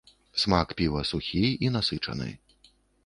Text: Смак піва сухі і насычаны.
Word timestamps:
Смак 0.43 0.71
піва 0.79 1.03
сухі 1.09 1.43
і 1.67 1.71
насычаны. 1.77 2.29